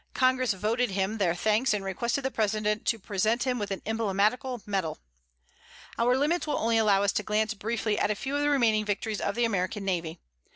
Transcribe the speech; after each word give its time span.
Congress 0.15 0.53
voted 0.53 0.89
him 0.89 1.19
their 1.19 1.35
thanks, 1.35 1.75
and 1.75 1.85
requested 1.85 2.25
the 2.25 2.31
President 2.31 2.85
to 2.87 2.97
present 2.97 3.43
him 3.43 3.59
with 3.59 3.69
an 3.69 3.83
emblematical 3.85 4.59
medal. 4.65 4.97
Our 5.99 6.17
limits 6.17 6.47
will 6.47 6.57
only 6.57 6.79
allow 6.79 7.03
us 7.03 7.11
to 7.11 7.21
glance 7.21 7.53
briefly 7.53 7.99
at 7.99 8.09
a 8.09 8.15
few 8.15 8.35
of 8.35 8.41
the 8.41 8.49
remaining 8.49 8.83
victories 8.83 9.21
of 9.21 9.35
the 9.35 9.45
American 9.45 9.85
navy. 9.85 10.19